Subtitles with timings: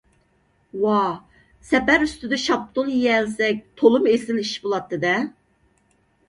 [0.85, 1.11] ۋاھ،
[1.71, 5.13] سەپەر ئۈستىدە شاپتۇل يېيەلىسەك، تولىمۇ ئېسىل ئىش بولاتتى- دە!